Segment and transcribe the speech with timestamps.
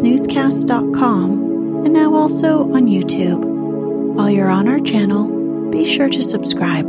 [0.00, 3.44] Snoozecast.com and now also on YouTube.
[4.14, 6.86] While you're on our channel, be sure to subscribe.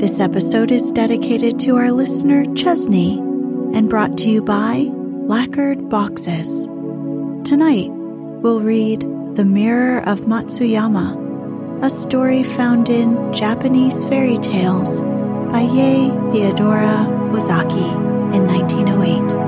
[0.00, 6.66] This episode is dedicated to our listener Chesney and brought to you by Lacquered Boxes.
[7.44, 9.00] Tonight, we'll read
[9.36, 11.28] The Mirror of Matsuyama
[11.82, 15.00] a story found in Japanese fairy tales
[15.52, 17.78] by Yei Theodora Ozaki
[18.34, 19.47] in 1908.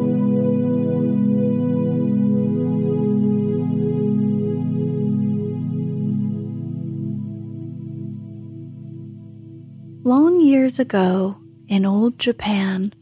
[10.71, 11.35] Years ago,
[11.67, 12.93] in old Japan,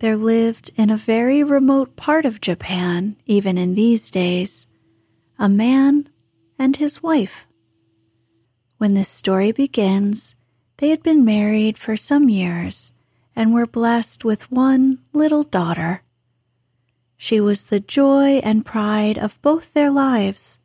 [0.00, 4.66] there lived in a very remote part of Japan, even in these days,
[5.38, 6.10] a man
[6.58, 7.46] and his wife.
[8.76, 10.34] When this story begins,
[10.76, 12.92] they had been married for some years
[13.34, 16.02] and were blessed with one little daughter.
[17.16, 20.58] She was the joy and pride of both their lives,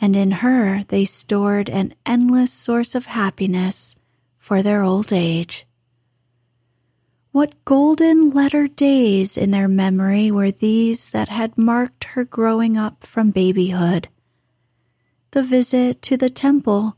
[0.00, 3.96] and in her they stored an endless source of happiness
[4.38, 5.66] for their old age.
[7.32, 13.04] What golden letter days in their memory were these that had marked her growing up
[13.04, 14.08] from babyhood.
[15.32, 16.96] The visit to the temple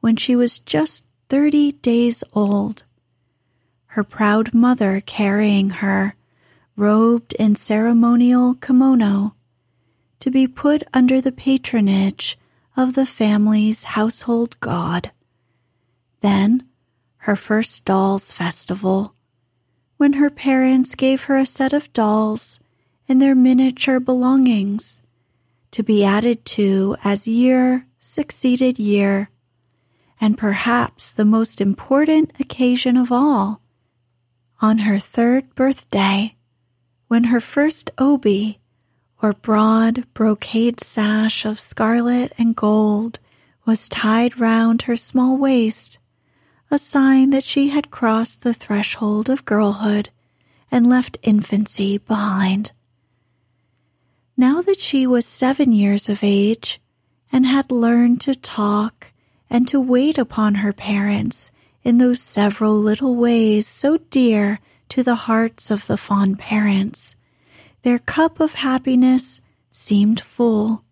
[0.00, 2.84] when she was just thirty days old
[3.94, 6.16] her proud mother carrying her,
[6.74, 9.36] robed in ceremonial kimono,
[10.18, 12.36] to be put under the patronage
[12.76, 15.12] of the family's household god.
[16.22, 16.66] Then,
[17.18, 19.13] her first dolls festival,
[19.96, 22.58] when her parents gave her a set of dolls
[23.08, 25.02] and their miniature belongings
[25.70, 29.30] to be added to as year succeeded year,
[30.20, 33.60] and perhaps the most important occasion of all
[34.60, 36.34] on her third birthday,
[37.08, 38.60] when her first obi,
[39.22, 43.18] or broad brocade sash of scarlet and gold,
[43.66, 45.98] was tied round her small waist,
[46.74, 50.10] a sign that she had crossed the threshold of girlhood
[50.72, 52.72] and left infancy behind.
[54.36, 56.80] Now that she was seven years of age
[57.30, 59.12] and had learned to talk
[59.48, 61.52] and to wait upon her parents
[61.84, 67.14] in those several little ways so dear to the hearts of the fond parents.
[67.82, 69.40] Their cup of happiness
[69.70, 70.82] seemed full.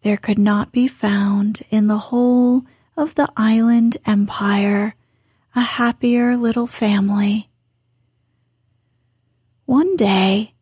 [0.00, 2.64] There could not be found in the whole
[3.00, 4.94] of the island empire
[5.56, 7.48] a happier little family.
[9.64, 10.52] One day,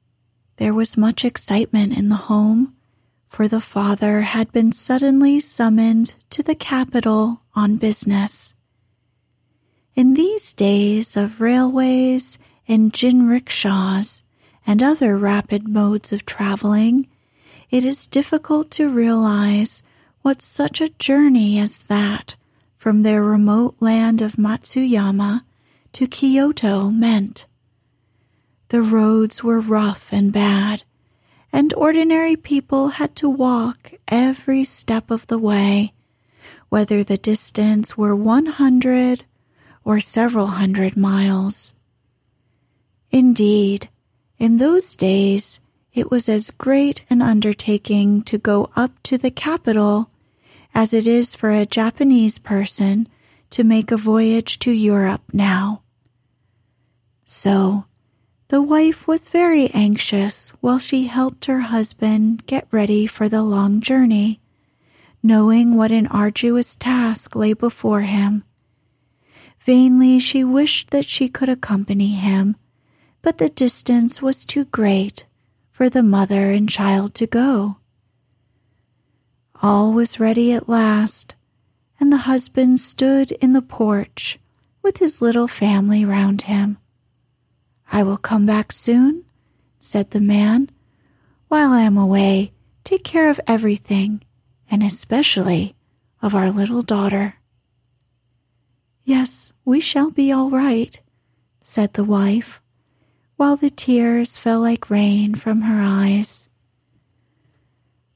[0.57, 2.77] there was much excitement in the home,
[3.29, 8.55] for the father had been suddenly summoned to the capital on business.
[9.97, 12.39] In these days of railways
[12.69, 14.23] and jinrickshaws
[14.65, 17.09] and other rapid modes of traveling,
[17.69, 19.83] it is difficult to realize
[20.29, 22.37] what such a journey as that
[22.77, 25.43] from their remote land of Matsuyama
[25.93, 27.47] to Kyoto meant.
[28.69, 30.83] The roads were rough and bad,
[31.51, 35.95] and ordinary people had to walk every step of the way,
[36.69, 39.25] whether the distance were 100
[39.83, 41.73] or several hundred miles.
[43.11, 43.89] Indeed,
[44.39, 45.59] in those days,
[45.95, 50.11] it was as great an undertaking to go up to the capital
[50.79, 53.09] as it is for a Japanese person
[53.51, 55.83] to make a voyage to Europe now.
[57.25, 57.87] So,
[58.47, 63.81] the wife was very anxious while she helped her husband get ready for the long
[63.81, 64.41] journey,
[65.21, 68.45] knowing what an arduous task lay before him.
[69.59, 72.55] Vainly she wished that she could accompany him,
[73.21, 75.27] but the distance was too great
[75.73, 77.79] for the mother and child to go.
[79.61, 81.35] All was ready at last,
[81.99, 84.39] and the husband stood in the porch
[84.83, 86.79] with his little family round him.
[87.91, 89.25] I will come back soon,
[89.79, 90.71] said the man.
[91.49, 92.53] While I am away,
[92.85, 94.23] take care of everything,
[94.71, 95.75] and especially
[96.23, 97.35] of our little daughter.
[99.05, 101.01] Yes, we shall be all right,
[101.63, 102.63] said the wife,
[103.37, 106.48] while the tears fell like rain from her eyes.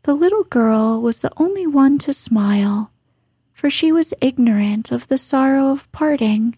[0.04, 2.90] The little girl was the only one to smile,
[3.52, 6.56] for she was ignorant of the sorrow of parting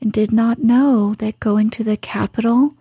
[0.00, 2.74] and did not know that going to the capital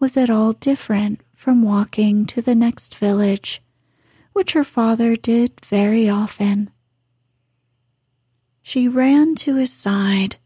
[0.00, 3.62] was at all different from walking to the next village,
[4.32, 6.70] which her father did very often.
[8.60, 10.36] She ran to his side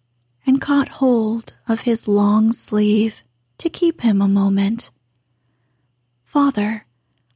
[0.45, 3.23] and caught hold of his long sleeve
[3.57, 4.91] to keep him a moment.
[6.25, 6.85] Father,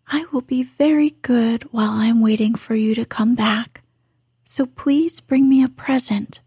[0.08, 3.82] I will be very good while I am waiting for you to come back,
[4.44, 6.40] so please bring me a present.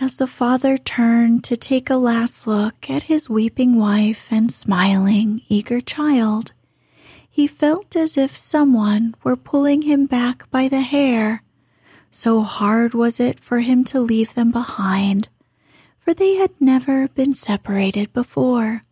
[0.00, 5.42] As the father turned to take a last look at his weeping wife and smiling,
[5.48, 6.52] eager child,
[7.28, 11.42] he felt as if someone were pulling him back by the hair.
[12.10, 15.28] So hard was it for him to leave them behind,
[15.98, 18.82] for they had never been separated before.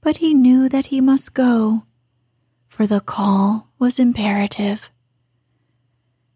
[0.00, 1.84] But he knew that he must go,
[2.68, 4.90] for the call was imperative.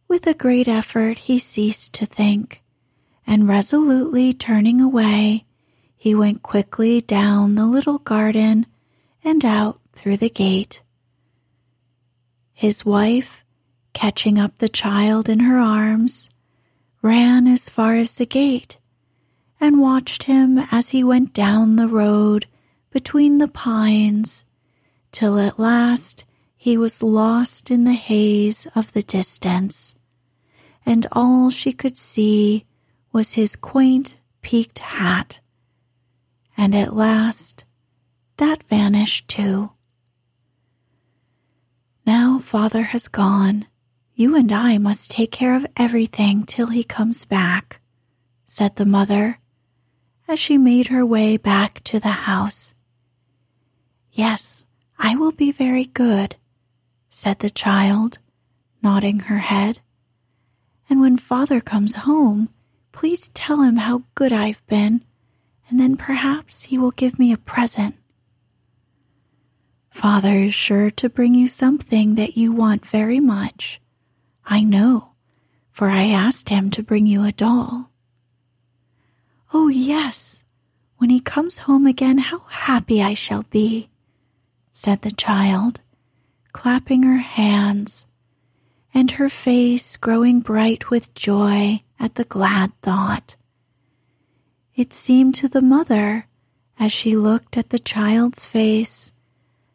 [0.08, 2.62] With a great effort, he ceased to think
[3.26, 5.46] and resolutely turning away,
[5.96, 8.66] he went quickly down the little garden
[9.22, 10.82] and out through the gate.
[12.52, 13.44] His wife,
[13.94, 16.28] catching up the child in her arms,
[17.00, 18.78] ran as far as the gate
[19.60, 22.46] and watched him as he went down the road
[22.94, 24.44] between the pines
[25.10, 26.24] till at last
[26.56, 29.96] he was lost in the haze of the distance,
[30.86, 32.64] and all she could see
[33.12, 35.40] was his quaint peaked hat.
[36.56, 37.64] And at last,
[38.36, 39.72] that vanished too.
[42.06, 43.66] Now father has gone.
[44.14, 47.80] You and I must take care of everything till he comes back,
[48.46, 49.40] said the mother
[50.28, 52.73] as she made her way back to the house.
[54.14, 54.64] Yes,
[54.98, 56.36] I will be very good,
[57.10, 58.18] said the child,
[58.82, 59.80] nodding her head.
[60.88, 62.48] And when father comes home,
[62.94, 65.04] Please tell him how good I've been,
[65.68, 67.96] and then perhaps he will give me a present.
[69.90, 73.80] Father is sure to bring you something that you want very much.
[74.46, 75.10] I know,
[75.72, 77.90] for I asked him to bring you a doll.
[79.52, 80.44] Oh, yes,
[80.98, 83.90] when he comes home again, how happy I shall be,
[84.76, 85.80] said the child,
[86.52, 88.06] clapping her hands,
[88.92, 93.36] and her face growing bright with joy at the glad thought.
[94.74, 96.26] It seemed to the mother,
[96.76, 99.12] as she looked at the child's face,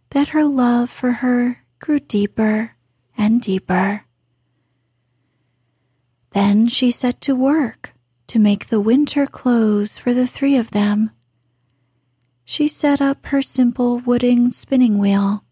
[0.09, 2.75] that her love for her grew deeper
[3.17, 4.03] and deeper.
[6.31, 7.93] Then she set to work
[8.27, 11.11] to make the winter clothes for the three of them.
[12.51, 15.43] She set up her simple wooden spinning wheel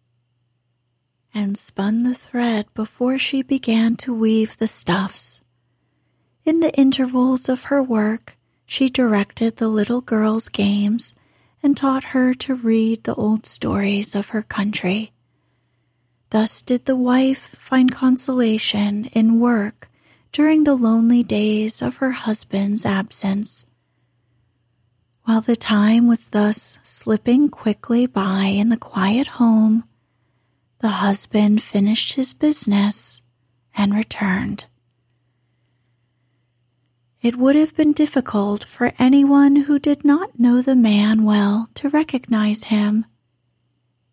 [1.31, 5.39] and spun the thread before she began to weave the stuffs.
[6.43, 8.35] In the intervals of her work,
[8.65, 11.13] she directed the little girls' games
[11.61, 15.13] and taught her to read the old stories of her country.
[16.31, 19.91] Thus did the wife find consolation in work
[20.31, 23.67] during the lonely days of her husband's absence.
[25.27, 29.83] While the time was thus slipping quickly by in the quiet home,
[30.79, 33.21] the husband finished his business
[33.75, 34.67] and returned.
[37.21, 41.89] It would have been difficult for anyone who did not know the man well to
[41.89, 43.05] recognize him.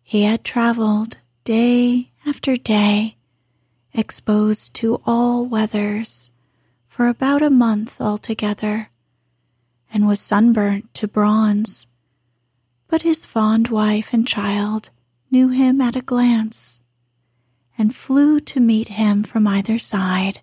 [0.03, 3.15] He had traveled day after day,
[3.93, 6.29] exposed to all weathers
[6.87, 8.89] for about a month altogether,
[9.95, 11.87] and was sunburnt to bronze.
[12.87, 14.91] But his fond wife and child
[15.31, 16.81] knew him at a glance
[17.75, 20.41] and flew to meet him from either side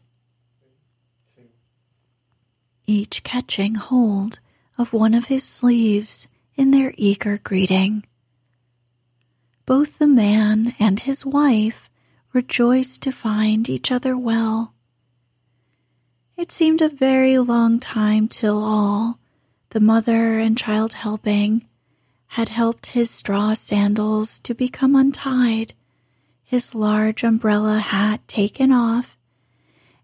[2.87, 4.39] each catching hold
[4.77, 8.05] of one of his sleeves in their eager greeting.
[9.65, 11.89] Both the man and his wife
[12.33, 14.75] rejoiced to find each other well.
[16.37, 19.19] It seemed a very long time till all,
[19.73, 21.67] the mother and child helping,
[22.27, 25.73] had helped his straw sandals to become untied,
[26.45, 29.17] his large umbrella hat taken off,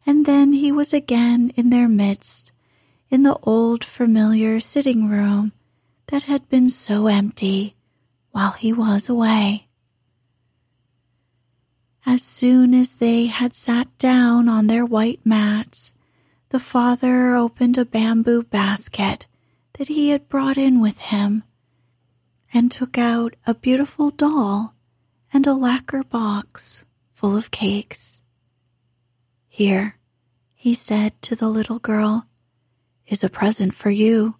[0.06, 2.50] and then he was again in their midst
[3.10, 5.52] in the old familiar sitting room
[6.06, 7.76] that had been so empty
[8.30, 9.68] while he was away.
[12.06, 15.92] As soon as they had sat down on their white mats,
[16.48, 19.26] the father opened a bamboo basket
[19.78, 21.44] that he had brought in with him
[22.52, 24.74] and took out a beautiful doll
[25.32, 28.20] and a lacquer box full of cakes.
[29.48, 29.96] Here,
[30.54, 32.26] he said to the little girl,
[33.06, 34.34] is a present for you.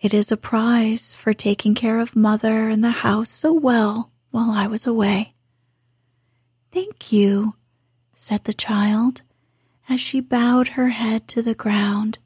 [0.00, 4.50] It is a prize for taking care of mother and the house so well while
[4.50, 5.34] I was away.
[6.72, 7.56] Thank you,
[8.14, 9.22] said the child
[9.88, 12.18] as she bowed her head to the ground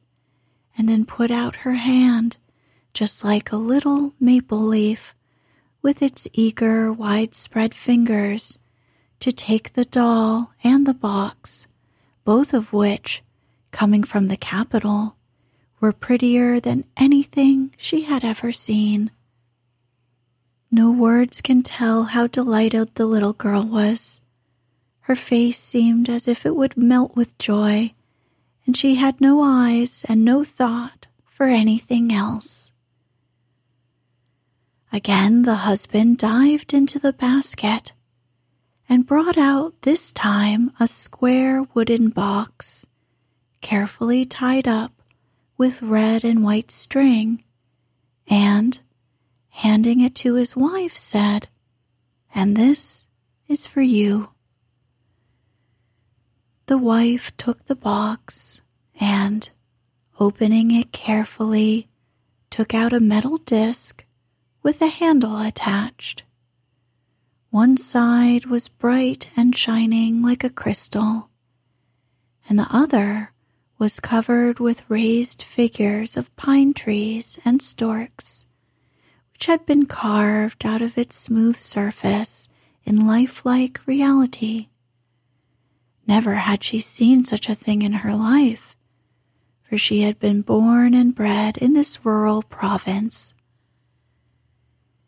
[0.80, 2.38] and then put out her hand
[2.94, 5.14] just like a little maple leaf
[5.82, 8.58] with its eager, widespread fingers
[9.18, 11.66] to take the doll and the box,
[12.24, 13.22] both of which,
[13.72, 15.16] coming from the capital,
[15.80, 19.10] were prettier than anything she had ever seen.
[20.70, 24.22] No words can tell how delighted the little girl was.
[25.00, 27.92] Her face seemed as if it would melt with joy,
[28.70, 32.70] and she had no eyes and no thought for anything else.
[34.92, 37.94] Again, the husband dived into the basket
[38.88, 42.86] and brought out this time a square wooden box,
[43.60, 45.02] carefully tied up
[45.58, 47.42] with red and white string,
[48.28, 48.78] and,
[49.48, 51.48] handing it to his wife, said,
[52.32, 53.08] And this
[53.48, 54.28] is for you.
[56.70, 58.62] The wife took the box
[59.00, 59.50] and,
[60.20, 61.88] opening it carefully,
[62.48, 64.04] took out a metal disc
[64.62, 66.22] with a handle attached.
[67.50, 71.30] One side was bright and shining like a crystal,
[72.48, 73.32] and the other
[73.76, 78.46] was covered with raised figures of pine trees and storks,
[79.32, 82.48] which had been carved out of its smooth surface
[82.84, 84.68] in lifelike reality.
[86.10, 88.74] Never had she seen such a thing in her life,
[89.62, 93.32] for she had been born and bred in this rural province.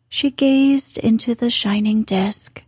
[0.07, 2.63] She gazed into the shining disk,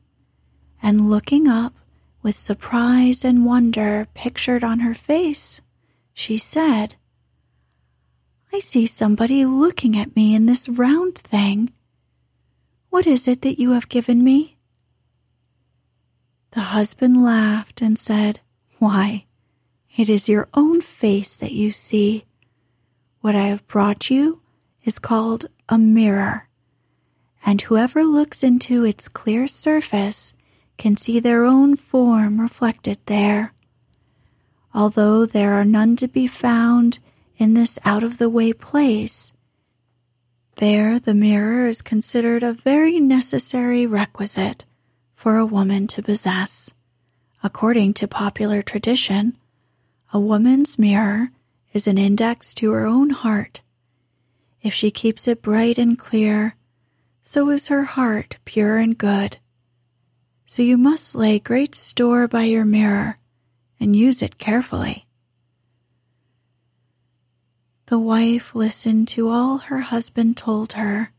[0.83, 1.75] and looking up
[2.21, 5.61] with surprise and wonder pictured on her face,
[6.13, 6.95] she said.
[8.51, 11.69] I see somebody looking at me in this round thing.
[12.89, 14.54] What is it that you have given me?
[16.55, 18.39] The husband laughed and said,
[18.79, 19.25] Why,
[19.95, 22.25] it is your own face that you see.
[23.21, 24.41] What I have brought you
[24.83, 26.47] is called a mirror,
[27.45, 30.33] and whoever looks into its clear surface
[30.77, 33.53] can see their own form reflected there
[34.75, 36.99] although there are none to be found
[37.37, 39.31] in this out of the way place.
[40.57, 44.65] There, the mirror is considered a very necessary requisite
[45.25, 46.69] for a woman to possess.
[47.41, 49.35] According to popular tradition,
[50.13, 51.31] a woman's mirror
[51.73, 53.63] is an index to her own heart.
[54.61, 56.53] If she keeps it bright and clear,
[57.23, 59.37] so is her heart pure and good.
[60.45, 63.17] So you must lay great store by your mirror
[63.79, 65.07] and use it carefully.
[67.87, 71.11] The wife listened to all her husband told her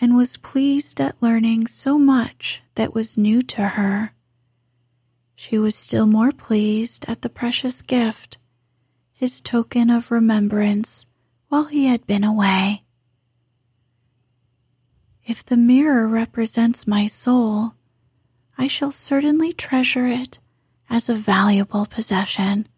[0.00, 4.12] and was pleased at learning so much that was new to her.
[5.34, 8.38] She was still more pleased at the precious gift,
[9.12, 11.06] his token of remembrance
[11.48, 12.84] while he had been away.
[15.26, 17.74] If the mirror represents my soul,
[18.58, 20.38] I shall certainly treasure it
[20.90, 22.68] as a valuable possession,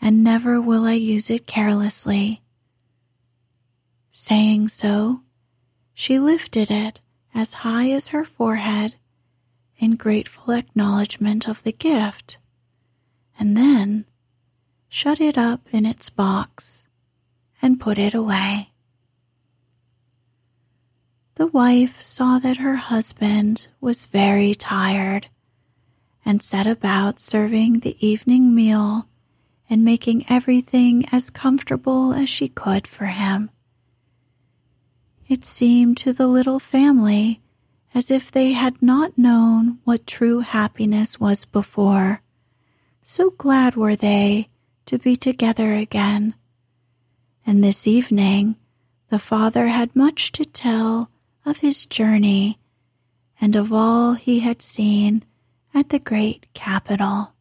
[0.00, 2.42] and never will I use it carelessly.
[4.10, 5.22] Saying so,
[6.00, 6.98] she lifted it
[7.34, 8.94] as high as her forehead
[9.76, 12.38] in grateful acknowledgement of the gift,
[13.38, 14.06] and then
[14.88, 16.86] shut it up in its box
[17.60, 18.70] and put it away.
[21.34, 25.26] The wife saw that her husband was very tired
[26.24, 29.06] and set about serving the evening meal
[29.68, 33.50] and making everything as comfortable as she could for him.
[35.30, 37.40] It seemed to the little family
[37.94, 42.20] as if they had not known what true happiness was before.
[43.00, 44.48] So glad were they
[44.86, 46.34] to be together again.
[47.46, 48.56] And this evening,
[49.08, 51.12] the father had much to tell
[51.46, 52.58] of his journey
[53.40, 55.22] and of all he had seen
[55.72, 57.34] at the great capital.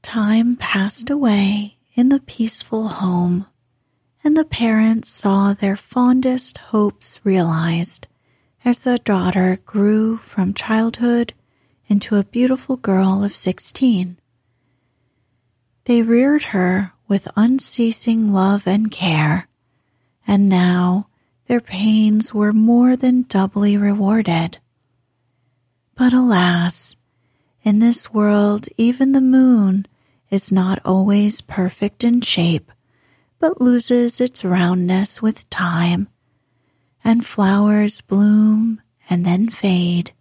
[0.00, 3.44] Time passed away in the peaceful home
[4.28, 8.06] and the parents saw their fondest hopes realized
[8.62, 11.32] as the daughter grew from childhood
[11.86, 14.18] into a beautiful girl of 16.
[15.86, 19.48] They reared her with unceasing love and care,
[20.26, 21.08] and now
[21.46, 24.58] their pains were more than doubly rewarded.
[25.94, 26.96] But alas,
[27.62, 29.86] in this world even the moon
[30.28, 32.70] is not always perfect in shape
[33.38, 36.08] but loses its roundness with time,
[37.04, 40.12] and flowers bloom and then fade.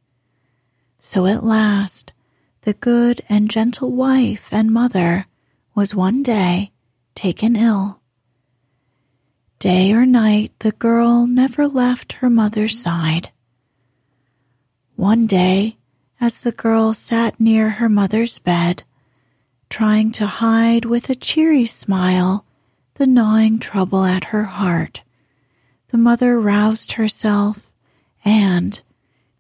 [0.99, 2.13] So at last,
[2.62, 5.25] the good and gentle wife and mother
[5.73, 6.71] was one day
[7.15, 7.99] taken ill.
[9.60, 13.32] Day or night, the girl never left her mother's side.
[14.95, 15.77] One day,
[16.19, 18.84] as the girl sat near her mother's bed,
[19.69, 22.45] trying to hide with a cheery smile
[22.97, 25.03] the gnawing trouble at her heart,
[25.89, 27.71] the mother roused herself
[28.25, 28.81] and,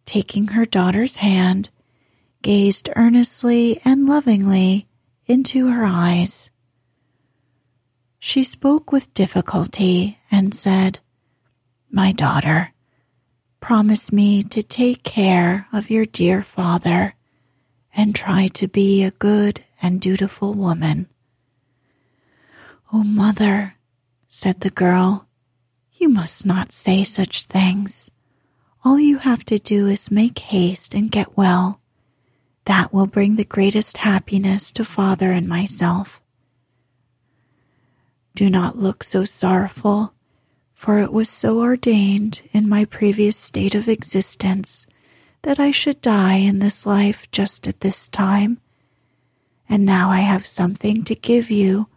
[0.05, 1.69] taking her daughter's hand,
[2.43, 4.87] gazed earnestly and lovingly
[5.25, 6.51] into her eyes.
[8.19, 10.99] She spoke with difficulty and said,
[11.89, 12.73] My daughter,
[13.59, 17.15] promise me to take care of your dear father
[17.95, 21.07] and try to be a good and dutiful woman.
[22.93, 23.75] Oh, mother,
[24.29, 25.27] said the girl,
[25.93, 28.09] you must not say such things.
[28.85, 31.81] All you have to do is make haste and get well.
[32.65, 36.21] That will bring the greatest happiness to father and myself.
[38.35, 40.13] Do not look so sorrowful,
[40.73, 44.87] for it was so ordained in my previous state of existence
[45.41, 48.59] that I should die in this life just at this time.
[49.67, 51.87] And now I have something to give you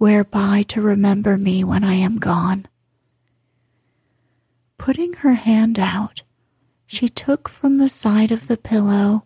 [0.00, 2.66] whereby to remember me when I am gone.
[4.78, 6.22] Putting her hand out,
[6.86, 9.24] she took from the side of the pillow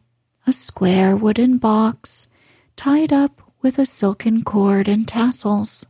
[0.49, 2.27] a square wooden box
[2.75, 5.87] tied up with a silken cord and tassels.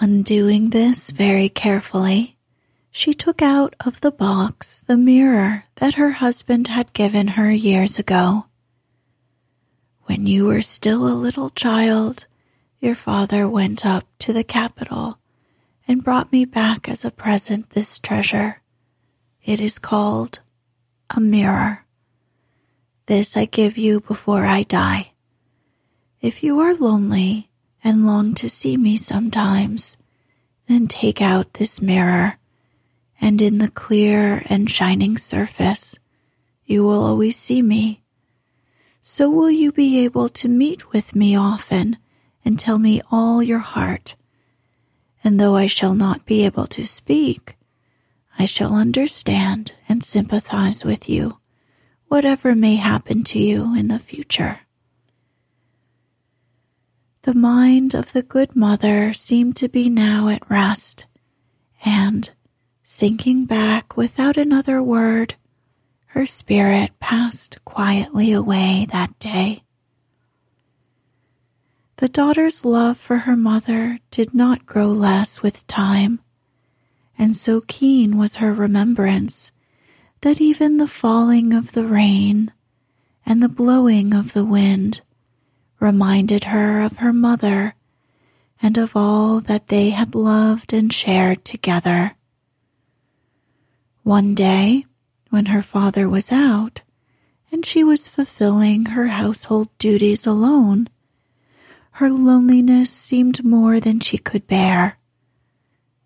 [0.00, 2.36] Undoing this very carefully,
[2.90, 7.96] she took out of the box the mirror that her husband had given her years
[7.96, 8.46] ago.
[10.06, 12.26] When you were still a little child,
[12.80, 15.18] your father went up to the capital
[15.86, 18.60] and brought me back as a present this treasure.
[19.44, 20.40] It is called
[21.14, 21.84] a mirror.
[23.06, 25.12] This I give you before I die.
[26.20, 27.48] If you are lonely
[27.82, 29.96] and long to see me sometimes,
[30.68, 32.36] then take out this mirror,
[33.20, 35.98] and in the clear and shining surface,
[36.66, 38.02] you will always see me.
[39.00, 41.96] So will you be able to meet with me often
[42.48, 44.16] and tell me all your heart.
[45.22, 47.58] And though I shall not be able to speak,
[48.38, 51.40] I shall understand and sympathize with you,
[52.06, 54.60] whatever may happen to you in the future.
[57.22, 61.04] The mind of the good mother seemed to be now at rest,
[61.84, 62.30] and,
[62.82, 65.34] sinking back without another word,
[66.06, 69.64] her spirit passed quietly away that day.
[71.98, 76.20] The daughter's love for her mother did not grow less with time,
[77.18, 79.50] and so keen was her remembrance
[80.20, 82.52] that even the falling of the rain
[83.26, 85.00] and the blowing of the wind
[85.80, 87.74] reminded her of her mother
[88.62, 92.14] and of all that they had loved and shared together.
[94.04, 94.86] One day,
[95.30, 96.82] when her father was out
[97.50, 100.88] and she was fulfilling her household duties alone,
[101.98, 104.96] her loneliness seemed more than she could bear.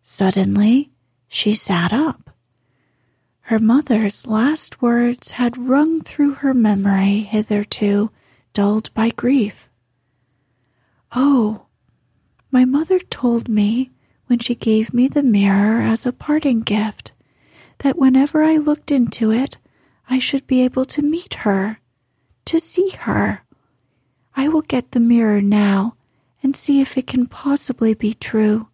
[0.03, 0.91] Suddenly,
[1.29, 2.31] she sat up.
[3.43, 8.11] Her mother's last words had rung through her memory hitherto
[8.55, 9.69] dulled by grief.
[11.15, 11.67] Oh,
[12.51, 13.91] my mother told me
[14.29, 17.13] when she gave me the mirror as a parting gift
[17.81, 19.59] that whenever I looked into it,
[20.09, 21.81] I should be able to meet her,
[22.47, 23.43] to see her.
[24.35, 25.97] I will get the mirror now
[26.43, 28.69] and see if it can possibly be true.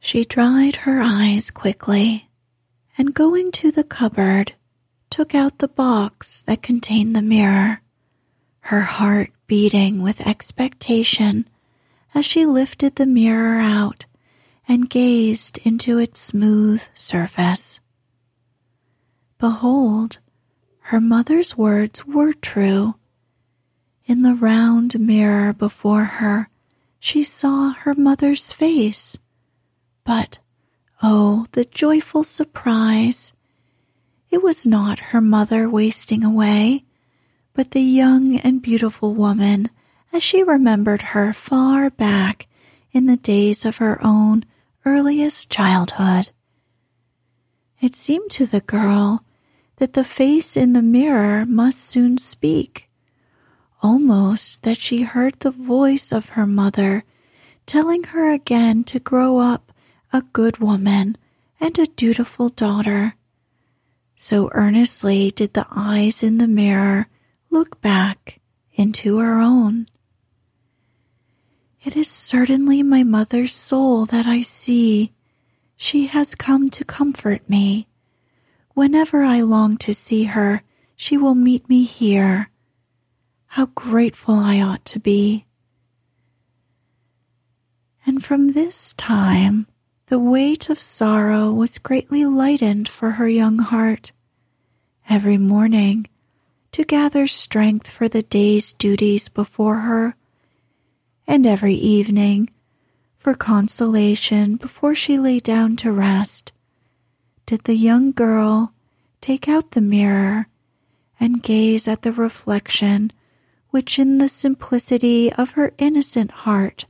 [0.00, 2.28] She dried her eyes quickly
[2.96, 4.54] and going to the cupboard,
[5.10, 7.80] took out the box that contained the mirror,
[8.60, 11.48] her heart beating with expectation
[12.14, 14.04] as she lifted the mirror out
[14.66, 17.80] and gazed into its smooth surface.
[19.38, 20.18] Behold,
[20.88, 22.94] her mother's words were true.
[24.06, 26.48] In the round mirror before her,
[26.98, 29.18] she saw her mother's face.
[30.04, 30.38] But,
[31.02, 33.34] oh, the joyful surprise!
[34.30, 36.86] It was not her mother wasting away,
[37.52, 39.68] but the young and beautiful woman
[40.10, 42.48] as she remembered her far back
[42.92, 44.46] in the days of her own
[44.86, 46.30] earliest childhood.
[47.78, 49.22] It seemed to the girl
[49.78, 52.88] that the face in the mirror must soon speak.
[53.82, 57.04] Almost that she heard the voice of her mother
[57.66, 59.72] telling her again to grow up
[60.12, 61.16] a good woman
[61.60, 63.14] and a dutiful daughter.
[64.16, 67.08] So earnestly did the eyes in the mirror
[67.50, 68.40] look back
[68.72, 69.88] into her own.
[71.84, 75.12] It is certainly my mother's soul that I see.
[75.76, 77.86] She has come to comfort me.
[78.78, 80.62] Whenever I long to see her,
[80.94, 82.48] she will meet me here.
[83.46, 85.46] How grateful I ought to be.
[88.06, 89.66] And from this time,
[90.06, 94.12] the weight of sorrow was greatly lightened for her young heart.
[95.08, 96.06] Every morning,
[96.70, 100.14] to gather strength for the day's duties before her,
[101.26, 102.48] and every evening,
[103.16, 106.52] for consolation before she lay down to rest,
[107.48, 108.74] did the young girl
[109.22, 110.46] take out the mirror
[111.18, 113.10] and gaze at the reflection
[113.70, 116.84] which, in the simplicity of her innocent heart,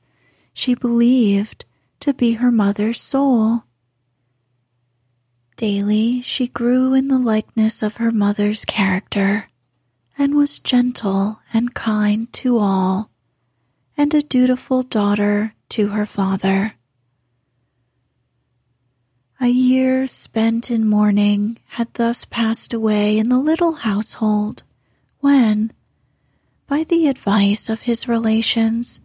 [0.53, 1.65] she believed
[2.01, 3.63] to be her mother's soul.
[5.57, 9.51] Daily she grew in the likeness of her mother's character,
[10.19, 13.11] and was gentle and kind to all,
[13.97, 16.75] and a dutiful daughter to her father.
[19.41, 24.65] A year spent in mourning had thus passed away in the little household
[25.21, 25.73] when,
[26.67, 29.01] by the advice of his relations,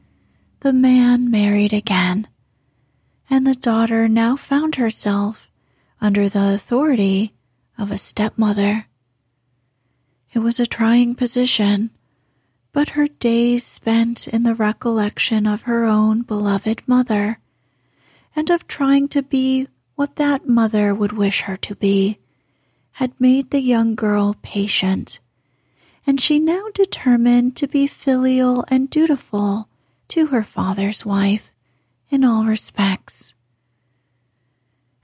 [0.62, 2.28] the man married again,
[3.30, 5.52] and the daughter now found herself
[6.02, 7.36] under the authority
[7.78, 8.88] of a stepmother.
[10.34, 11.92] It was a trying position,
[12.72, 17.38] but her days spent in the recollection of her own beloved mother
[18.36, 22.20] and of trying to be what that mother would wish her to be,
[22.94, 25.20] had made the young girl patient,
[26.06, 29.70] and she now determined to be filial and dutiful
[30.08, 31.52] to her father's wife
[32.10, 33.34] in all respects.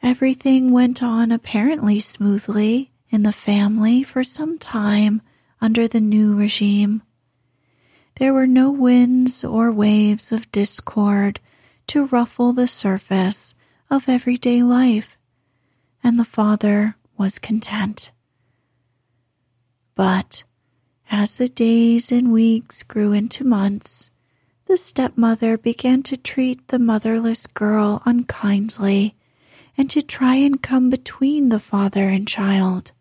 [0.02, 5.22] Everything went on apparently smoothly in the family for some time
[5.62, 7.02] under the new regime.
[8.16, 11.40] There were no winds or waves of discord
[11.88, 13.56] to ruffle the surface
[13.90, 15.18] of everyday life,
[16.04, 18.12] and the father was content.
[19.96, 20.44] But
[21.12, 24.12] as the days and weeks grew into months,
[24.68, 29.16] the stepmother began to treat the motherless girl unkindly
[29.76, 32.92] and to try and come between the father and child.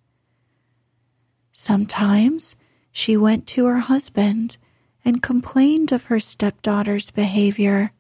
[1.53, 2.57] Sometimes
[2.91, 4.57] she went to her husband
[5.05, 7.93] and complained of her stepdaughter's behavior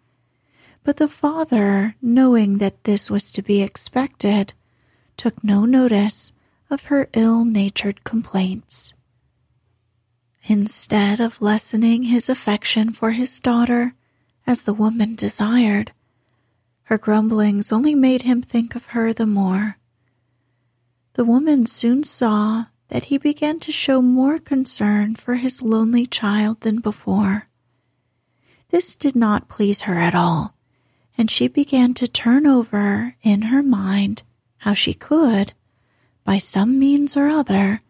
[0.89, 4.55] but the father, knowing that this was to be expected,
[5.19, 6.33] took no notice
[6.71, 8.95] of her ill natured complaints.
[10.45, 13.93] Instead of lessening his affection for his daughter,
[14.47, 15.93] as the woman desired,
[16.85, 19.77] Her grumblings only made him think of her the more.
[21.13, 26.63] The woman soon saw that he began to show more concern for his lonely child
[26.63, 27.47] than before.
[28.71, 30.55] This did not please her at all,
[31.19, 34.23] and she began to turn over in her mind
[34.59, 35.53] how she could,
[36.25, 37.83] by some means or other,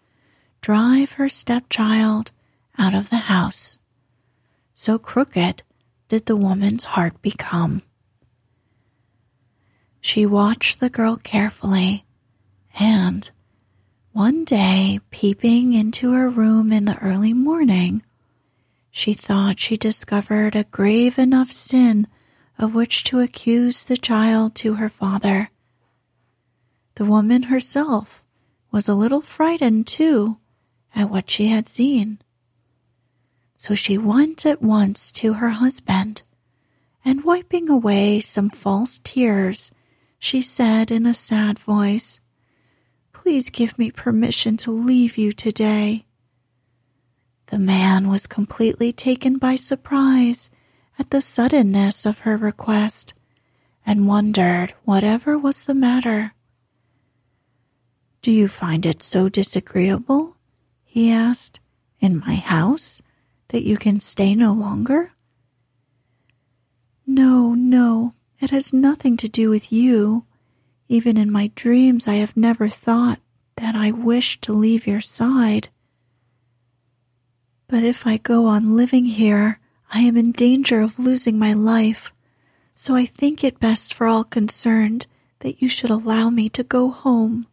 [0.62, 2.32] drive her stepchild
[2.78, 3.78] out of the house.
[4.72, 5.62] So crooked
[6.08, 7.82] did the woman's heart become.
[10.00, 12.06] She watched the girl carefully,
[12.80, 13.30] and
[14.12, 18.02] one day, peeping into her room in the early morning,
[18.90, 22.06] she thought she discovered a grave enough sin
[22.58, 25.50] of which to accuse the child to her father.
[26.96, 28.24] The woman herself
[28.72, 30.38] was a little frightened, too,
[30.94, 32.18] at what she had seen.
[33.56, 36.22] So she went at once to her husband,
[37.04, 39.70] and wiping away some false tears,
[40.18, 42.20] she said in a sad voice,
[43.12, 46.06] Please give me permission to leave you today.
[47.46, 50.50] The man was completely taken by surprise
[50.98, 53.14] at the suddenness of her request
[53.86, 56.34] and wondered whatever was the matter.
[58.20, 60.36] Do you find it so disagreeable,
[60.84, 61.60] he asked,
[62.00, 63.00] in my house
[63.48, 65.12] that you can stay no longer?
[67.06, 70.24] No, no, it has nothing to do with you.
[70.88, 73.20] Even in my dreams, I have never thought
[73.56, 75.68] that I wish to leave your side.
[77.68, 79.60] But if I go on living here,
[79.92, 82.12] I am in danger of losing my life,
[82.74, 85.06] so I think it best for all concerned
[85.40, 87.46] that you should allow me to go home.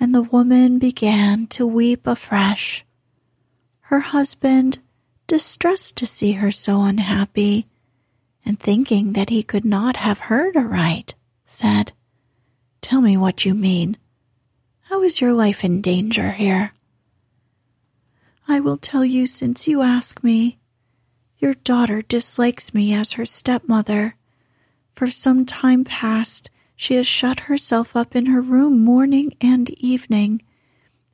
[0.00, 2.84] And the woman began to weep afresh.
[3.80, 4.78] Her husband,
[5.26, 7.66] distressed to see her so unhappy,
[8.44, 11.14] and thinking that he could not have heard aright,
[11.44, 11.92] said,
[12.80, 13.96] Tell me what you mean.
[14.82, 16.72] How is your life in danger here?
[18.48, 20.58] I will tell you since you ask me.
[21.38, 24.16] Your daughter dislikes me as her stepmother.
[24.94, 30.42] For some time past, she has shut herself up in her room morning and evening,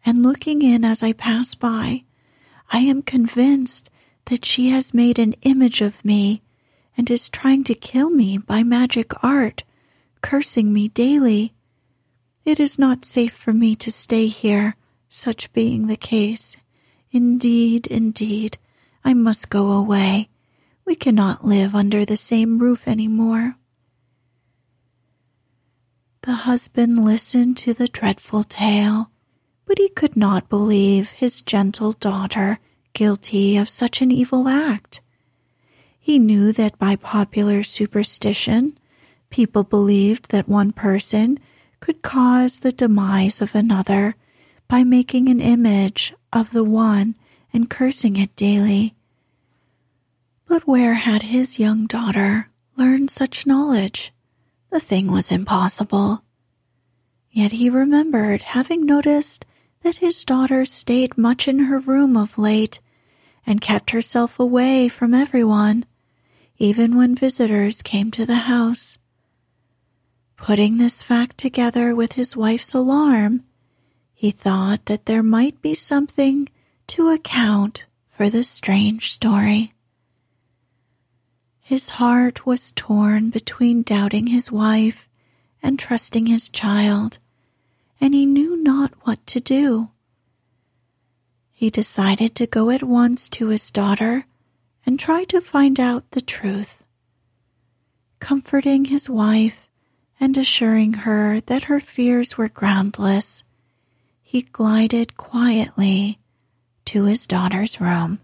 [0.04, 2.04] and looking in as I pass by,
[2.70, 3.90] I am convinced
[4.26, 6.42] that she has made an image of me
[6.96, 9.64] and is trying to kill me by magic art,
[10.20, 11.54] cursing me daily.
[12.44, 14.76] It is not safe for me to stay here,
[15.08, 16.56] such being the case.
[17.12, 18.56] Indeed, indeed,
[19.04, 20.30] I must go away.
[20.86, 23.56] We cannot live under the same roof any more.
[26.22, 29.10] The husband listened to the dreadful tale,
[29.66, 32.60] but he could not believe his gentle daughter
[32.94, 35.02] guilty of such an evil act.
[35.98, 38.78] He knew that by popular superstition,
[39.30, 41.38] people believed that one person
[41.80, 44.14] could cause the demise of another
[44.68, 47.16] by making an image of the one
[47.52, 48.94] and cursing it daily.
[50.46, 54.12] But where had his young daughter learned such knowledge?
[54.70, 56.24] The thing was impossible.
[57.30, 59.46] Yet he remembered having noticed
[59.82, 62.80] that his daughter stayed much in her room of late
[63.46, 65.84] and kept herself away from everyone,
[66.58, 68.98] even when visitors came to the house.
[70.36, 73.44] Putting this fact together with his wife's alarm,
[74.22, 76.48] he thought that there might be something
[76.86, 79.72] to account for the strange story.
[81.60, 85.08] His heart was torn between doubting his wife
[85.60, 87.18] and trusting his child,
[88.00, 89.90] and he knew not what to do.
[91.50, 94.26] He decided to go at once to his daughter
[94.86, 96.84] and try to find out the truth.
[98.20, 99.68] Comforting his wife
[100.20, 103.42] and assuring her that her fears were groundless,
[104.32, 106.18] he glided quietly
[106.86, 108.18] to his daughter's room.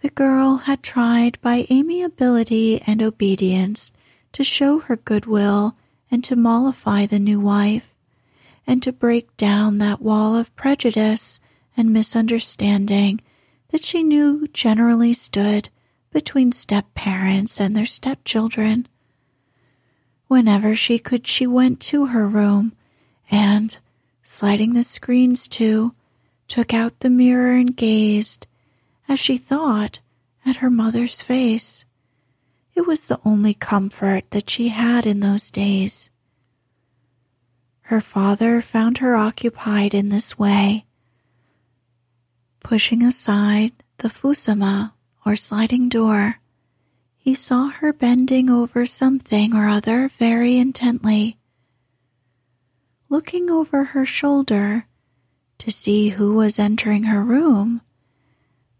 [0.00, 3.92] The girl had tried by amiability and obedience
[4.32, 5.76] to show her goodwill
[6.10, 7.94] and to mollify the new wife,
[8.66, 11.38] and to break down that wall of prejudice
[11.76, 13.20] and misunderstanding
[13.72, 15.68] that she knew generally stood
[16.10, 18.88] between step parents and their stepchildren.
[20.28, 22.72] Whenever she could, she went to her room
[24.28, 25.94] sliding the screens to,
[26.48, 28.46] took out the mirror and gazed,
[29.08, 30.00] as she thought,
[30.44, 31.86] at her mother's face.
[32.74, 36.10] It was the only comfort that she had in those days.
[37.80, 40.84] Her father found her occupied in this way.
[42.60, 44.92] Pushing aside the fusama
[45.24, 46.38] or sliding door,
[47.16, 51.38] he saw her bending over something or other very intently.
[53.10, 54.86] Looking over her shoulder
[55.58, 57.80] to see who was entering her room,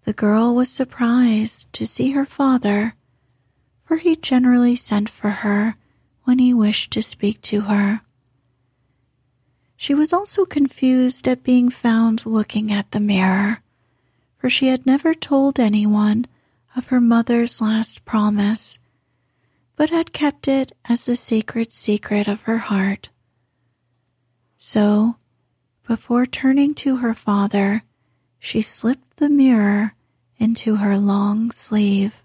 [0.05, 2.95] the girl was surprised to see her father,
[3.85, 5.77] for he generally sent for her
[6.25, 8.03] when he wished to speak to her.
[9.77, 13.62] She was also confused at being found looking at the mirror,
[14.37, 16.27] for she had never told anyone
[16.77, 18.79] of her mother's last promise,
[19.75, 23.09] but had kept it as the sacred secret of her heart.
[24.59, 25.16] So,
[25.87, 27.85] before turning to her father,
[28.40, 29.94] she slipped the mirror
[30.37, 32.23] into her long sleeve.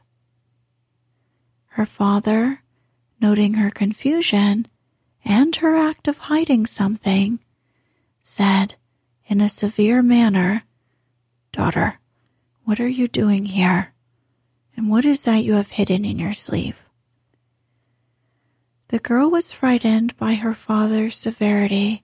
[1.67, 2.63] Her father,
[3.21, 4.67] noting her confusion,
[5.23, 7.39] and her act of hiding something,
[8.21, 8.75] said
[9.27, 10.63] in a severe manner,
[11.51, 11.99] Daughter,
[12.63, 13.93] what are you doing here?
[14.75, 16.81] And what is that you have hidden in your sleeve?
[18.87, 22.03] The girl was frightened by her father's severity.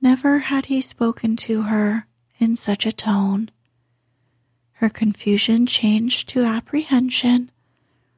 [0.00, 2.06] Never had he spoken to her
[2.38, 3.50] in such a tone.
[4.72, 7.50] Her confusion changed to apprehension,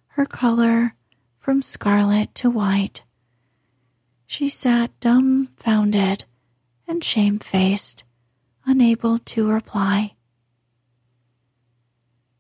[0.09, 0.95] her color
[1.41, 3.03] from scarlet to white.
[4.27, 6.25] She sat dumbfounded
[6.87, 8.05] and shamefaced,
[8.65, 10.15] unable to reply.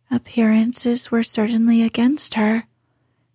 [0.09, 2.69] Appearances were certainly against her.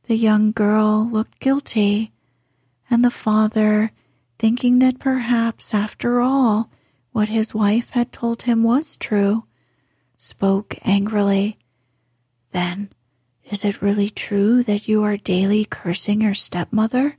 [0.03, 2.13] The young girl looked guilty,
[2.89, 3.91] and the father,
[4.39, 6.69] thinking that perhaps after all
[7.11, 9.45] what his wife had told him was true,
[10.15, 11.57] spoke angrily.
[12.51, 12.89] Then,
[13.49, 17.17] is it really true that you are daily cursing your stepmother?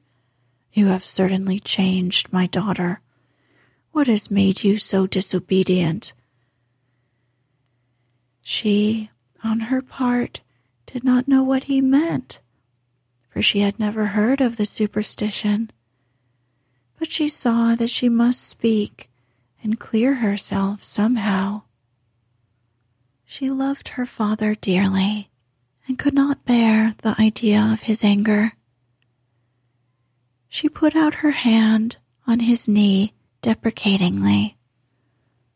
[0.72, 3.00] You have certainly changed, my daughter.
[3.92, 6.12] What has made you so disobedient?
[8.42, 9.10] She,
[9.42, 10.40] on her part,
[10.86, 12.40] did not know what he meant,
[13.28, 15.70] for she had never heard of the superstition.
[16.98, 19.08] But she saw that she must speak
[19.62, 21.62] and clear herself somehow.
[23.24, 25.30] She loved her father dearly
[25.86, 28.52] and could not bear the idea of his anger.
[30.48, 34.56] She put out her hand on his knee deprecatingly.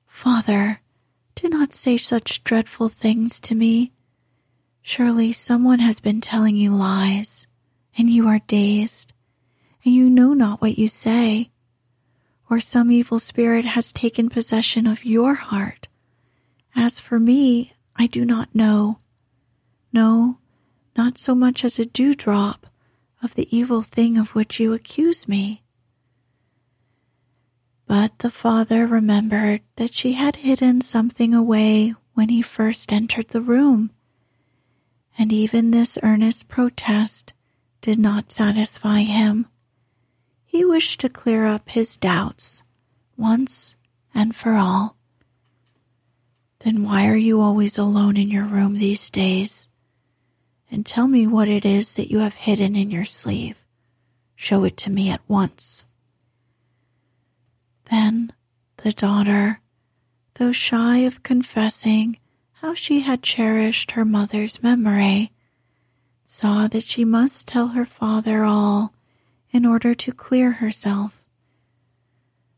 [0.07, 0.81] Father,
[1.35, 3.93] do not say such dreadful things to me.
[4.83, 7.47] Surely someone has been telling you lies,
[7.97, 9.13] and you are dazed,
[9.85, 11.51] and you know not what you say.
[12.51, 15.89] Or some evil spirit has taken possession of your heart.
[16.75, 18.99] As for me, I do not know.
[19.93, 20.39] No,
[20.97, 22.67] not so much as a dewdrop
[23.23, 25.63] of the evil thing of which you accuse me.
[27.87, 33.41] But the father remembered that she had hidden something away when he first entered the
[33.43, 33.91] room,
[35.19, 37.33] and even this earnest protest
[37.81, 39.47] did not satisfy him.
[40.53, 42.63] He wished to clear up his doubts
[43.17, 43.75] once
[44.15, 44.97] and for all.
[46.61, 49.69] Then why are you always alone in your room these days?
[50.73, 53.63] and tell me what it is that you have hidden in your sleeve.
[54.35, 55.85] Show it to me at once.
[57.91, 58.33] Then
[58.79, 59.61] the daughter,
[60.35, 62.19] though shy of confessing
[62.55, 65.31] how she had cherished her mother's memory,
[66.25, 68.95] saw that she must tell her father all
[69.53, 71.27] in order to clear herself.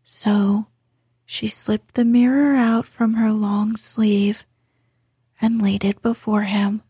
[0.04, 0.66] So
[1.26, 4.44] she slipped the mirror out from her long sleeve
[5.40, 6.82] and laid it before him.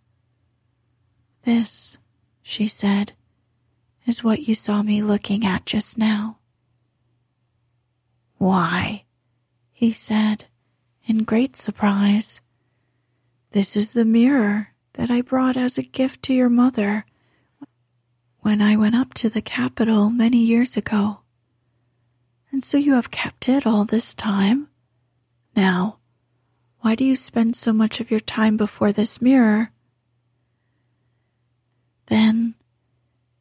[1.44, 1.98] This,
[2.42, 3.12] she said,
[4.06, 6.38] is what you saw me looking at just now.
[8.36, 9.04] Why,
[9.72, 10.46] he said
[11.06, 12.40] in great surprise.
[13.52, 17.06] This is the mirror that I brought as a gift to your mother
[18.44, 21.20] when I went up to the capital many years ago.
[22.52, 24.68] And so you have kept it all this time?
[25.56, 25.96] Now,
[26.80, 29.70] why do you spend so much of your time before this mirror
[32.06, 32.54] then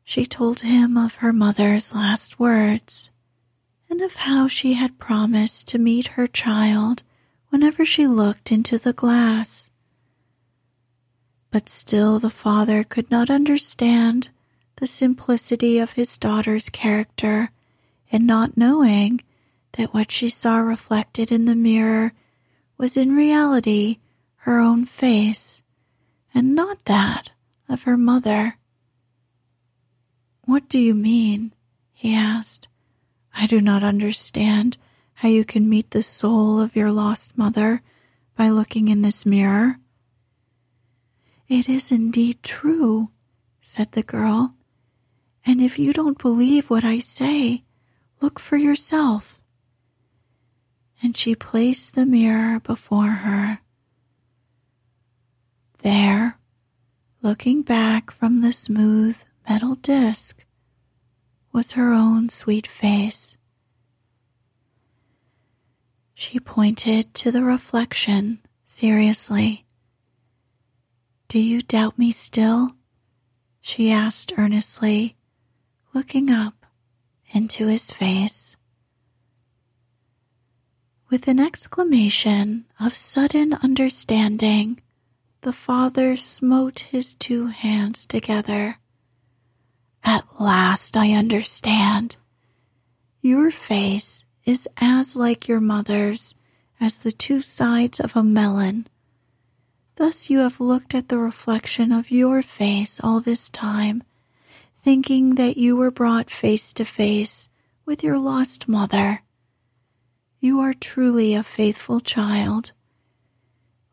[0.06, 3.12] she told him of her mother's last words
[3.90, 7.04] and of how she had promised to meet her child
[7.50, 9.70] whenever she looked into the glass.
[11.52, 14.30] But still the father could not understand
[14.84, 17.50] the simplicity of his daughter's character
[18.12, 19.22] and not knowing
[19.78, 22.12] that what she saw reflected in the mirror
[22.78, 24.00] was in reality
[24.40, 25.64] her own face
[26.34, 27.32] and not that
[27.70, 28.58] of her mother.
[30.44, 31.54] What do you mean?
[31.94, 32.68] he asked.
[33.34, 34.76] I do not understand
[35.14, 37.82] how you can meet the soul of your lost mother
[38.36, 39.78] by looking in this mirror.
[41.48, 43.12] It is indeed true,
[43.62, 44.56] said the girl.
[45.46, 47.64] And if you don't believe what I say,
[48.22, 49.42] look for yourself.
[51.02, 53.60] And she placed the mirror before her.
[55.82, 56.40] There,
[57.22, 60.46] looking back from the smooth metal disc,
[61.52, 63.36] was her own sweet face.
[66.14, 69.66] She pointed to the reflection seriously.
[71.28, 72.76] Do you doubt me still?
[73.60, 75.18] She asked earnestly,
[75.94, 76.66] looking up
[77.32, 78.58] into his face.
[81.10, 84.82] With an exclamation of sudden understanding,
[85.42, 88.80] the father smote his two hands together.
[90.04, 92.16] At last I understand.
[93.22, 96.34] Your face is as like your mother's
[96.80, 98.88] as the two sides of a melon.
[99.96, 104.04] Thus you have looked at the reflection of your face all this time,
[104.84, 107.48] thinking that you were brought face to face
[107.86, 109.22] with your lost mother.
[110.40, 112.74] You are truly a faithful child,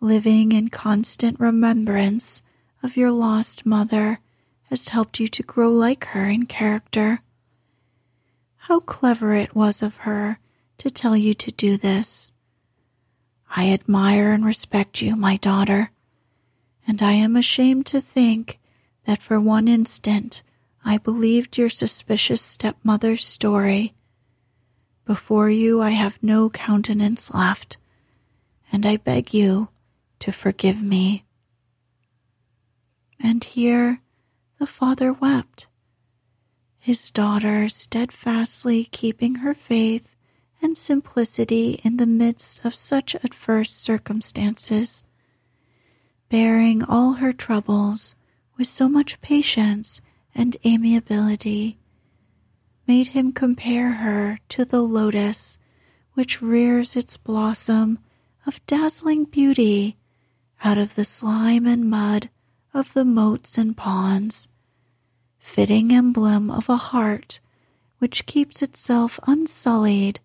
[0.00, 2.42] living in constant remembrance
[2.82, 4.18] of your lost mother
[4.64, 7.20] has helped you to grow like her in character.
[8.56, 10.38] How clever it was of her
[10.78, 12.32] to tell you to do this.
[13.56, 15.90] I admire and respect you, my daughter,
[16.86, 18.58] and I am ashamed to think
[19.04, 20.42] that for one instant
[20.84, 23.94] I believed your suspicious stepmother's story.
[25.04, 27.76] Before you I have no countenance left,
[28.72, 29.68] and I beg you
[30.20, 31.24] to forgive me.
[33.18, 34.00] And here
[34.58, 35.66] the father wept
[36.80, 40.08] his daughter steadfastly keeping her faith
[40.62, 45.04] and simplicity in the midst of such adverse circumstances,
[46.30, 48.14] bearing all her troubles
[48.56, 50.00] with so much patience
[50.34, 51.78] and amiability,
[52.86, 55.58] made him compare her to the lotus
[56.14, 57.98] which rears its blossom
[58.46, 59.96] of dazzling beauty
[60.64, 62.30] out of the slime and mud
[62.74, 64.48] of the moats and ponds
[65.40, 67.40] fitting emblem of a heart
[67.98, 70.20] which keeps itself unsullied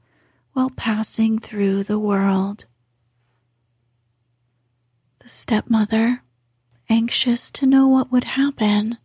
[0.53, 2.66] while passing through the world.
[5.20, 6.22] The stepmother,
[6.89, 8.97] anxious to know what would happen,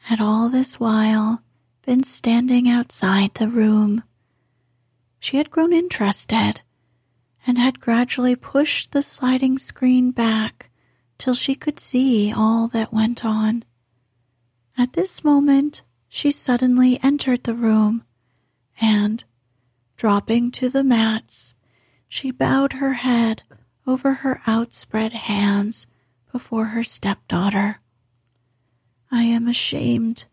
[0.00, 1.42] had all this while
[1.86, 4.02] been standing outside the room.
[5.18, 6.62] She had grown interested
[7.46, 10.70] and had gradually pushed the sliding screen back
[11.18, 13.64] till she could see all that went on.
[14.76, 18.04] At this moment, she suddenly entered the room,
[18.80, 19.22] and,
[19.96, 21.54] dropping to the mats,
[22.08, 23.42] she bowed her head
[23.86, 25.86] over her outspread hands
[26.32, 27.79] before her stepdaughter.
[29.12, 30.24] I am ashamed,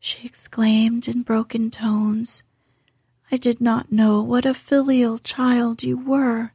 [0.00, 2.42] she exclaimed in broken tones.
[3.30, 6.52] I did not know what a filial child you were.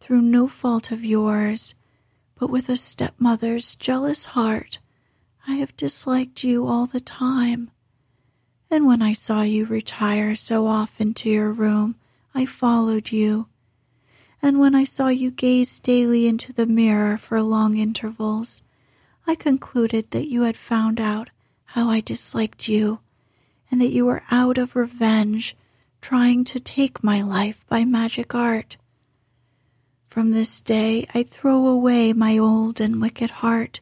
[0.00, 1.74] Through no fault of yours,
[2.36, 4.78] but with a stepmother's jealous heart,
[5.46, 7.70] I have disliked you all the time.
[8.70, 11.96] And when I saw you retire so often to your room,
[12.34, 13.48] I followed you.
[14.40, 18.62] And when I saw you gaze daily into the mirror for long intervals,
[19.26, 21.30] I concluded that you had found out
[21.64, 23.00] how I disliked you,
[23.70, 25.56] and that you were out of revenge,
[26.00, 28.76] trying to take my life by magic art.
[30.08, 33.80] From this day I throw away my old and wicked heart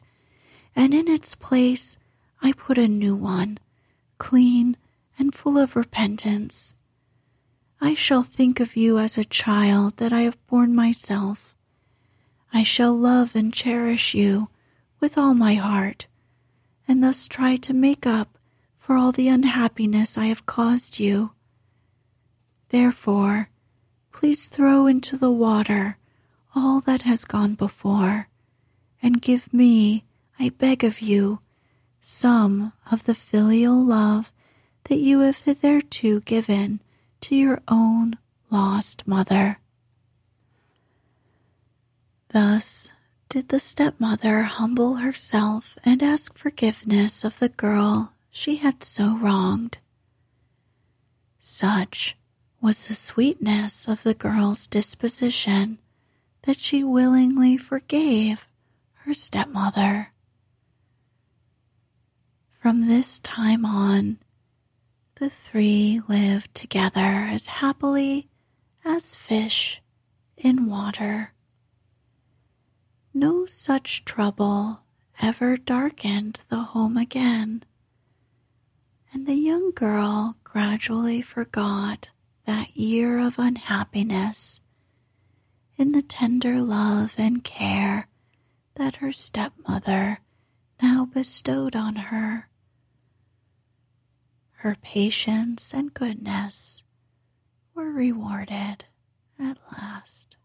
[0.75, 1.97] and in its place
[2.41, 3.59] I put a new one,
[4.17, 4.77] clean
[5.17, 6.73] and full of repentance.
[7.79, 11.55] I shall think of you as a child that I have borne myself.
[12.53, 14.49] I shall love and cherish you
[15.05, 16.07] with all my heart,
[16.87, 18.39] and thus try to make up
[18.75, 21.29] for all the unhappiness I have caused you.
[22.69, 23.49] Therefore,
[24.11, 25.99] please throw into the water
[26.55, 28.29] all that has gone before,
[28.99, 30.05] and give me
[30.39, 31.37] I beg of you
[32.01, 34.31] some of the filial love
[34.85, 36.81] that you have hitherto given
[37.21, 38.17] to your own
[38.49, 39.59] lost mother.
[42.29, 42.91] Thus
[43.35, 49.77] did the stepmother humble herself and ask forgiveness of the girl she had so wronged.
[51.37, 52.15] Such
[52.61, 55.79] was the sweetness of the girl's disposition
[56.43, 58.47] that she willingly forgave
[59.03, 60.13] her stepmother.
[62.49, 64.17] From this time on,
[65.15, 68.29] the three lived together as happily
[68.85, 69.81] as fish
[70.37, 71.33] in water.
[73.17, 74.81] No such trouble
[75.21, 77.63] ever darkened the home again,
[79.13, 82.09] and the young girl gradually forgot
[82.45, 84.59] that year of unhappiness
[85.77, 88.09] in the tender love and care
[88.75, 90.19] that her stepmother
[90.81, 92.49] now bestowed on her.
[94.57, 96.83] Her patience and goodness
[97.73, 98.83] were rewarded
[99.39, 100.35] at last.